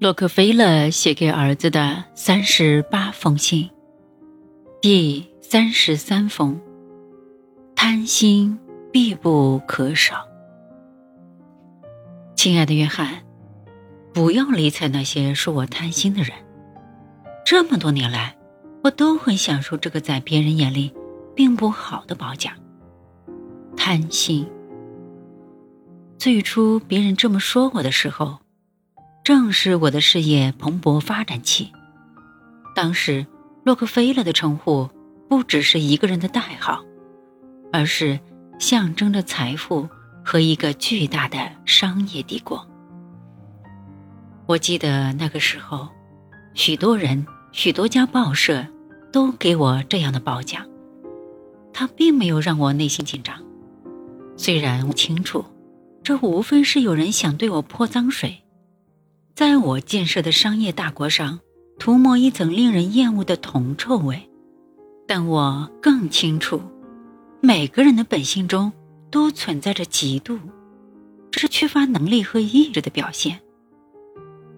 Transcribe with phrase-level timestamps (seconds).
[0.00, 3.68] 洛克菲勒写给儿子的三十八封信，
[4.80, 6.56] 第三十三封：
[7.74, 8.56] 贪心
[8.92, 10.24] 必不可少。
[12.36, 13.24] 亲爱的约翰，
[14.14, 16.30] 不要理睬那些说我贪心的人。
[17.44, 18.36] 这么多年来，
[18.84, 20.94] 我都很享受这个在别人眼里
[21.34, 22.54] 并不好的褒奖。
[23.76, 24.48] 贪心。
[26.16, 28.38] 最初别人这么说我的时候。
[29.28, 31.70] 正是我的事业蓬勃发展期。
[32.74, 33.26] 当时，
[33.62, 34.88] 洛克菲勒的称呼
[35.28, 36.82] 不只是一个人的代号，
[37.70, 38.18] 而是
[38.58, 39.86] 象征着财富
[40.24, 41.36] 和一个巨大的
[41.66, 42.66] 商业帝国。
[44.46, 45.90] 我记得那个时候，
[46.54, 48.66] 许多人、许多家报社
[49.12, 50.66] 都给我这样的褒奖，
[51.74, 53.36] 他并没有让我内心紧张。
[54.38, 55.44] 虽然我清楚，
[56.02, 58.42] 这无非是有人想对我泼脏水。
[59.38, 61.38] 在我建设的商业大国上
[61.78, 64.28] 涂抹一层令人厌恶的铜臭味，
[65.06, 66.60] 但我更清楚，
[67.40, 68.72] 每个人的本性中
[69.12, 70.40] 都存在着嫉妒，
[71.30, 73.38] 这是缺乏能力和意志的表现。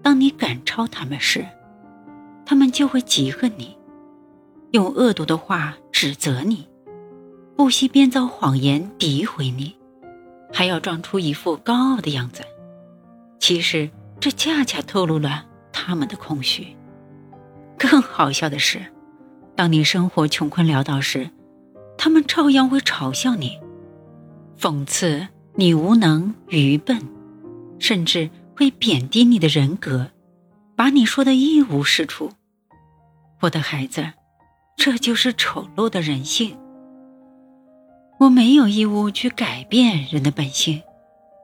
[0.01, 1.47] 当你赶超他们时，
[2.47, 3.77] 他们就会嫉恨你，
[4.71, 6.67] 用恶毒的话指责你，
[7.55, 9.77] 不惜编造谎言诋毁你，
[10.51, 12.43] 还要装出一副高傲的样子。
[13.39, 13.91] 其实。
[14.21, 16.77] 这恰恰透露了他们的空虚。
[17.79, 18.85] 更好笑的是，
[19.57, 21.31] 当你生活穷困潦倒时，
[21.97, 23.59] 他们照样会嘲笑你，
[24.59, 27.01] 讽刺你无能、愚笨，
[27.79, 30.11] 甚至会贬低你的人格，
[30.77, 32.33] 把你说的一无是处。
[33.41, 34.13] 我的孩子，
[34.77, 36.59] 这就是丑陋的人性。
[38.19, 40.83] 我没有义务去改变人的本性。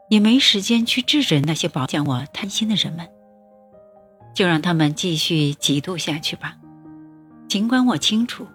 [0.09, 3.09] 也没时间去制止那些褒奖我贪心的人们，
[4.35, 6.57] 就让他们继续嫉妒下去吧。
[7.49, 8.47] 尽管我清楚，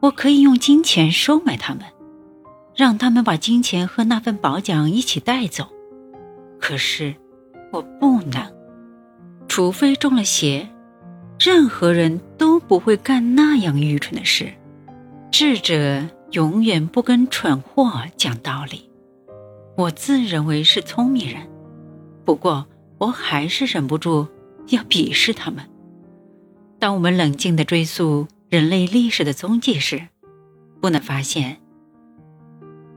[0.00, 1.84] 我可以用金钱收买他们，
[2.74, 5.68] 让他们把金钱和那份褒奖一起带走，
[6.60, 7.14] 可是
[7.72, 8.52] 我不能，
[9.48, 10.68] 除非中了邪。
[11.38, 14.52] 任何人都不会干那样愚蠢的事。
[15.30, 18.89] 智者永远不跟蠢货讲道理。
[19.80, 21.48] 我自认为是聪明人，
[22.22, 22.66] 不过
[22.98, 24.26] 我还是忍不住
[24.68, 25.64] 要鄙视他们。
[26.78, 30.08] 当我们冷静地追溯人类历史的踪迹时，
[30.82, 31.56] 不难发现，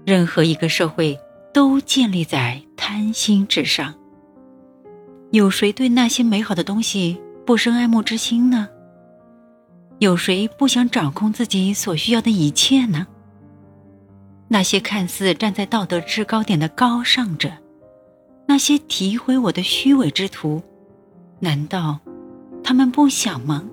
[0.06, 1.18] 任何一个社会
[1.54, 3.94] 都建立在贪心之上。
[5.32, 8.68] 有谁对那些美好的东西不生爱慕之心呢？
[10.00, 13.08] 有谁不想掌控自己所需要的一切呢？
[14.54, 17.52] 那些看似站在道德制高点的高尚者，
[18.46, 20.62] 那些诋毁我的虚伪之徒，
[21.40, 22.00] 难道
[22.64, 23.64] 他们不想吗？